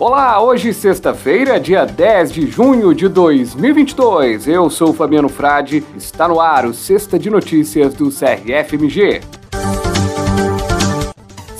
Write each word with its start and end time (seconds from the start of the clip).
Olá, 0.00 0.42
hoje 0.42 0.72
sexta-feira, 0.72 1.60
dia 1.60 1.84
10 1.84 2.32
de 2.32 2.50
junho 2.50 2.94
de 2.94 3.06
2022. 3.06 4.48
Eu 4.48 4.70
sou 4.70 4.94
Fabiano 4.94 5.28
Frade, 5.28 5.84
está 5.94 6.26
no 6.26 6.40
ar 6.40 6.64
o 6.64 6.72
Sexta 6.72 7.18
de 7.18 7.28
Notícias 7.28 7.92
do 7.92 8.08
CRFMG. 8.08 9.20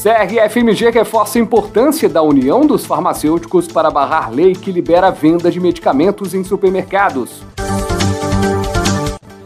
CRFMG 0.00 0.90
reforça 0.90 1.36
a 1.36 1.42
importância 1.42 2.08
da 2.08 2.22
união 2.22 2.64
dos 2.64 2.86
farmacêuticos 2.86 3.66
para 3.66 3.90
barrar 3.90 4.30
lei 4.32 4.52
que 4.52 4.70
libera 4.70 5.08
a 5.08 5.10
venda 5.10 5.50
de 5.50 5.58
medicamentos 5.58 6.32
em 6.32 6.44
supermercados. 6.44 7.42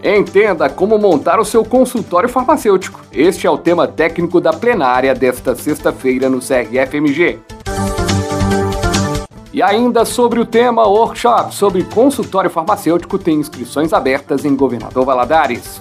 Entenda 0.05 0.69
como 0.69 0.99
montar 0.99 1.41
o 1.41 1.47
seu 1.47 1.65
consultório 1.65 2.29
farmacêutico. 2.29 3.01
Este 3.11 3.47
é 3.47 3.51
o 3.51 3.57
tema 3.57 3.89
técnico 3.89 4.39
da 4.39 4.53
plenária 4.53 5.15
desta 5.15 5.55
sexta-feira 5.55 6.29
no 6.29 6.41
CRFMG. 6.41 7.62
E 9.53 9.63
ainda 9.63 10.07
sobre 10.07 10.41
o 10.41 10.47
tema 10.47 10.87
workshop 10.89 11.55
sobre 11.55 11.85
consultório 11.85 12.49
farmacêutico 12.49 13.19
tem 13.19 13.39
inscrições 13.39 13.93
abertas 13.93 14.47
em 14.47 14.57
Governador 14.57 15.05
Valadares. 15.05 15.79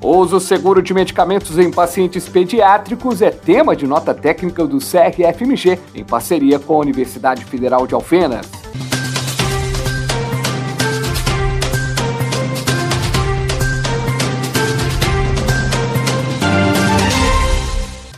Uso 0.00 0.38
seguro 0.38 0.80
de 0.80 0.94
medicamentos 0.94 1.58
em 1.58 1.68
pacientes 1.68 2.28
pediátricos 2.28 3.20
é 3.20 3.32
tema 3.32 3.74
de 3.74 3.84
nota 3.84 4.14
técnica 4.14 4.64
do 4.64 4.78
CRFMG, 4.78 5.80
em 5.92 6.04
parceria 6.04 6.60
com 6.60 6.74
a 6.74 6.78
Universidade 6.78 7.44
Federal 7.44 7.84
de 7.84 7.94
Alfenas. 7.94 8.65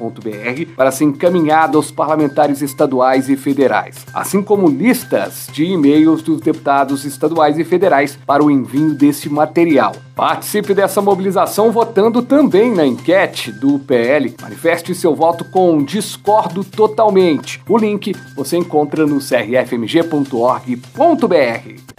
para 0.77 0.93
ser 0.93 1.05
encaminhada 1.05 1.79
aos 1.79 1.91
parlamentares 1.91 2.61
estaduais 2.61 3.31
e 3.31 3.37
federais, 3.37 4.05
assim 4.13 4.43
como 4.43 4.69
listas 4.69 5.49
de 5.51 5.65
e-mails 5.65 6.23
dos 6.23 6.43
deputados 6.43 7.07
estaduais 7.07 7.59
e 7.59 7.65
federais 7.65 8.19
para 8.27 8.45
o 8.45 8.51
envio 8.51 8.95
desse 8.95 9.31
material. 9.31 9.95
Participe 10.17 10.73
dessa 10.73 11.03
mobilização 11.03 11.71
votando 11.71 12.23
também 12.23 12.75
na 12.75 12.87
enquete 12.87 13.53
do 13.53 13.79
PL. 13.79 14.35
Manifeste 14.41 14.95
seu 14.95 15.15
voto 15.15 15.45
com 15.45 15.85
Discordo 15.85 16.65
Totalmente. 16.65 17.61
O 17.69 17.77
link 17.77 18.17
você 18.35 18.57
encontra 18.57 19.07
no 19.07 19.19
crfmg.org.br. 19.19 21.96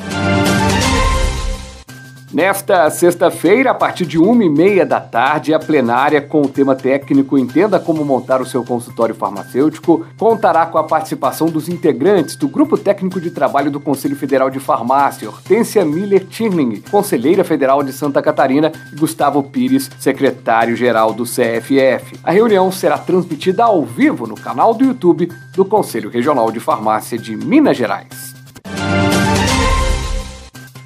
Nesta 2.33 2.89
sexta-feira, 2.89 3.71
a 3.71 3.73
partir 3.73 4.05
de 4.05 4.17
uma 4.17 4.43
e 4.43 4.49
meia 4.49 4.85
da 4.85 4.99
tarde, 4.99 5.53
a 5.53 5.59
plenária 5.59 6.21
com 6.21 6.41
o 6.41 6.49
tema 6.49 6.75
técnico 6.75 7.37
Entenda 7.37 7.79
como 7.79 8.03
montar 8.03 8.41
o 8.41 8.45
seu 8.45 8.65
consultório 8.65 9.15
farmacêutico 9.15 10.05
contará 10.17 10.65
com 10.65 10.77
a 10.77 10.83
participação 10.83 11.47
dos 11.47 11.69
integrantes 11.69 12.35
do 12.35 12.49
Grupo 12.49 12.77
Técnico 12.77 13.21
de 13.21 13.31
Trabalho 13.31 13.71
do 13.71 13.79
Conselho 13.79 14.15
Federal 14.17 14.49
de 14.49 14.59
Farmácia, 14.59 15.29
Hortência 15.29 15.85
Miller 15.85 16.25
Tirling, 16.25 16.81
conselheira 16.91 17.45
federal 17.45 17.81
de 17.81 17.93
Santa 17.93 18.21
Catarina, 18.21 18.73
e 18.91 18.95
Gustavo 18.97 19.41
Pires, 19.41 19.89
secretário-geral 19.97 21.13
do 21.13 21.23
CFF. 21.23 22.19
A 22.21 22.31
reunião 22.31 22.69
será 22.73 22.97
transmitida 22.97 23.63
ao 23.63 23.85
vivo 23.85 24.27
no 24.27 24.35
canal 24.35 24.73
do 24.73 24.83
YouTube 24.83 25.31
do 25.55 25.63
Conselho 25.63 26.09
Regional 26.09 26.51
de 26.51 26.59
Farmácia 26.59 27.17
de 27.17 27.37
Minas 27.37 27.77
Gerais. 27.77 28.36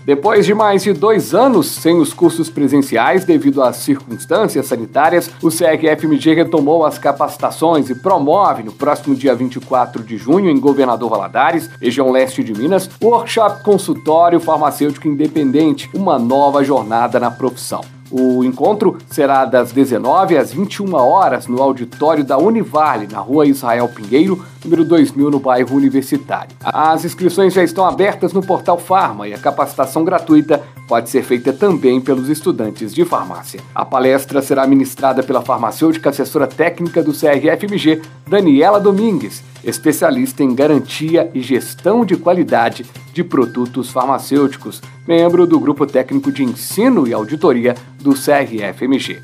Depois 0.04 0.48
de 0.48 0.54
mais 0.54 0.82
de 0.82 0.94
dois 0.94 1.36
anos 1.36 1.68
sem 1.68 2.00
os 2.00 2.12
cursos 2.12 2.50
presenciais 2.50 3.24
devido 3.24 3.62
às 3.62 3.78
circunstâncias 3.78 4.66
sanitárias, 4.66 5.30
o 5.44 5.50
CRFMG 5.50 6.34
retomou 6.34 6.84
as 6.84 6.98
capacitações 6.98 7.88
e 7.90 7.96
promove 7.96 8.64
no 8.64 8.72
próximo 8.72 9.16
dia 9.16 9.36
24 9.36 10.04
de 10.04 10.18
junho, 10.18 10.50
em 10.50 10.60
Governador 10.60 11.10
Valadares, 11.10 11.70
região 11.80 12.10
leste 12.10 12.44
de 12.44 12.52
Minas, 12.52 12.90
o 13.00 13.08
workshop 13.10 13.64
Consultório 13.64 14.40
Farmacêutico 14.40 15.08
Independente, 15.08 15.88
uma 15.94 16.18
nova 16.18 16.64
jornada 16.64 17.20
na 17.20 17.30
profissão. 17.30 17.82
O 18.12 18.44
encontro 18.44 18.98
será 19.10 19.46
das 19.46 19.72
19 19.72 20.36
às 20.36 20.52
21 20.52 20.94
horas 20.96 21.48
no 21.48 21.62
auditório 21.62 22.26
da 22.26 22.38
Univale, 22.38 23.08
na 23.10 23.20
rua 23.20 23.46
Israel 23.46 23.88
Pinheiro, 23.88 24.44
número 24.64 24.86
2000, 24.86 25.30
no 25.30 25.40
bairro 25.40 25.76
Universitário. 25.76 26.56
As 26.64 27.04
inscrições 27.04 27.54
já 27.54 27.64
estão 27.64 27.86
abertas 27.86 28.34
no 28.34 28.42
portal 28.42 28.78
Farma 28.78 29.28
e 29.28 29.34
a 29.34 29.38
capacitação 29.38 30.04
gratuita 30.04 30.62
pode 30.88 31.10
ser 31.10 31.24
feita 31.24 31.54
também 31.54 32.02
pelos 32.02 32.30
estudantes 32.30 32.94
de 32.94 33.06
farmácia. 33.06 33.62
A 33.74 33.86
palestra 33.86 34.42
será 34.42 34.68
ministrada 34.68 35.24
pela 35.24 35.42
farmacêutica 35.42 36.10
assessora 36.10 36.48
técnica 36.48 37.02
do 37.02 37.14
CRFMG, 37.14 38.02
Daniela 38.28 38.80
Domingues, 38.80 39.44
especialista 39.64 40.44
em 40.44 40.54
garantia 40.54 41.30
e 41.34 41.42
gestão 41.42 42.04
de 42.04 42.18
qualidade 42.18 42.86
de 43.14 43.24
produtos 43.24 43.90
farmacêuticos, 43.90 44.82
membro 45.08 45.46
do 45.46 45.60
Grupo 45.60 45.86
Técnico 45.86 46.32
de 46.32 46.44
Ensino 46.44 47.08
e 47.08 47.14
Auditoria 47.14 47.76
do 48.00 48.14
CRFMG. 48.14 49.22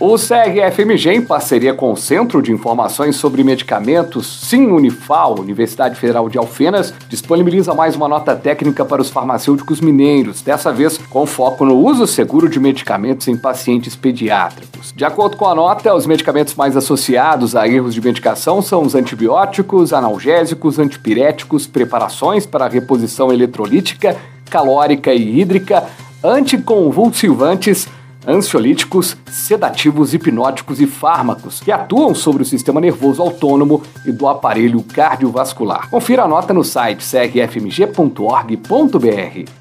O 0.00 0.16
CRFMG, 0.16 1.10
em 1.10 1.20
parceria 1.20 1.74
com 1.74 1.92
o 1.92 1.96
Centro 1.96 2.40
de 2.40 2.50
Informações 2.50 3.16
sobre 3.16 3.44
Medicamentos, 3.44 4.48
Sim 4.48 4.68
Unifal, 4.68 5.38
Universidade 5.38 5.94
Federal 5.94 6.26
de 6.26 6.38
Alfenas, 6.38 6.94
disponibiliza 7.06 7.74
mais 7.74 7.94
uma 7.94 8.08
nota 8.08 8.34
técnica 8.34 8.82
para 8.82 9.02
os 9.02 9.10
farmacêuticos 9.10 9.78
mineiros, 9.78 10.40
dessa 10.40 10.72
vez 10.72 10.96
com 10.96 11.26
foco 11.26 11.66
no 11.66 11.76
uso 11.76 12.06
seguro 12.06 12.48
de 12.48 12.58
medicamentos 12.58 13.28
em 13.28 13.36
pacientes 13.36 13.94
pediátricos. 13.94 14.90
De 14.96 15.04
acordo 15.04 15.36
com 15.36 15.46
a 15.46 15.54
nota, 15.54 15.94
os 15.94 16.06
medicamentos 16.06 16.54
mais 16.54 16.78
associados 16.78 17.54
a 17.54 17.68
erros 17.68 17.92
de 17.92 18.00
medicação 18.00 18.62
são 18.62 18.80
os 18.80 18.94
antibióticos, 18.94 19.92
analgésicos, 19.92 20.78
antipiréticos, 20.78 21.66
preparações 21.66 22.46
para 22.46 22.68
reposição 22.68 23.30
eletrolítica, 23.30 24.16
calórica 24.48 25.12
e 25.12 25.40
hídrica, 25.40 25.84
anticonvulsivantes, 26.24 27.86
ansiolíticos, 28.26 29.16
sedativos, 29.26 30.14
hipnóticos 30.14 30.80
e 30.80 30.86
fármacos 30.86 31.60
que 31.60 31.72
atuam 31.72 32.14
sobre 32.14 32.42
o 32.42 32.46
sistema 32.46 32.80
nervoso 32.80 33.22
autônomo 33.22 33.82
e 34.04 34.12
do 34.12 34.28
aparelho 34.28 34.82
cardiovascular. 34.82 35.88
Confira 35.90 36.24
a 36.24 36.28
nota 36.28 36.52
no 36.52 36.64
site 36.64 37.04
crfmg.org.br. 37.04 39.59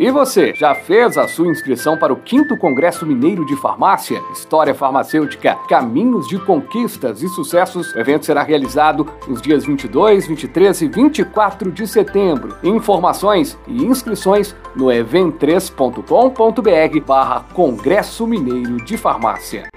E 0.00 0.10
você, 0.10 0.54
já 0.54 0.74
fez 0.74 1.18
a 1.18 1.28
sua 1.28 1.48
inscrição 1.48 1.94
para 1.94 2.10
o 2.10 2.18
5 2.24 2.56
Congresso 2.56 3.04
Mineiro 3.04 3.44
de 3.44 3.54
Farmácia, 3.54 4.18
História 4.32 4.74
Farmacêutica, 4.74 5.56
Caminhos 5.68 6.26
de 6.26 6.38
Conquistas 6.38 7.22
e 7.22 7.28
Sucessos? 7.28 7.94
O 7.94 7.98
evento 7.98 8.24
será 8.24 8.42
realizado 8.42 9.06
nos 9.28 9.42
dias 9.42 9.66
22, 9.66 10.26
23 10.26 10.80
e 10.80 10.88
24 10.88 11.70
de 11.70 11.86
setembro. 11.86 12.56
Informações 12.62 13.58
e 13.68 13.84
inscrições 13.84 14.56
no 14.74 14.86
event3.com.br 14.86 17.06
barra 17.06 17.44
Congresso 17.52 18.26
Mineiro 18.26 18.82
de 18.82 18.96
Farmácia. 18.96 19.68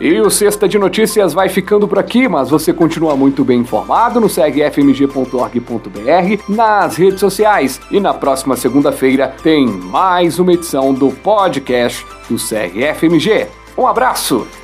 E 0.00 0.20
o 0.20 0.28
Sexta 0.28 0.68
de 0.68 0.78
Notícias 0.78 1.32
vai 1.32 1.48
ficando 1.48 1.86
por 1.86 1.98
aqui, 1.98 2.28
mas 2.28 2.50
você 2.50 2.72
continua 2.72 3.16
muito 3.16 3.44
bem 3.44 3.60
informado 3.60 4.20
no 4.20 4.28
crfmg.org.br, 4.28 5.32
nas 6.48 6.96
redes 6.96 7.20
sociais. 7.20 7.80
E 7.90 8.00
na 8.00 8.12
próxima 8.12 8.56
segunda-feira 8.56 9.34
tem 9.42 9.66
mais 9.66 10.38
uma 10.38 10.52
edição 10.52 10.92
do 10.92 11.10
podcast 11.10 12.04
do 12.28 12.36
CRFMG. 12.36 13.46
Um 13.78 13.86
abraço! 13.86 14.63